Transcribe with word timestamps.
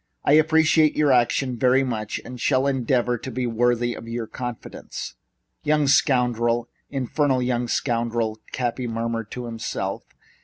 I 0.25 0.33
appreciate 0.33 0.95
your 0.95 1.11
action 1.11 1.57
very, 1.59 1.81
very 1.81 1.83
much 1.87 2.19
and 2.25 2.41
shall 2.41 2.65
endeavor 2.65 3.19
to 3.19 3.29
be 3.29 3.45
worthy 3.45 3.93
of 3.93 4.07
your 4.07 4.25
confidence." 4.25 5.13
"Young 5.61 5.85
scoundrel! 5.85 6.67
In 6.89 7.05
fer 7.05 7.27
nal 7.27 7.39
young 7.39 7.67
scoundrel!" 7.67 8.41
Cappy 8.51 8.87
murmured 8.87 9.29
to 9.29 9.45
himself. 9.45 10.03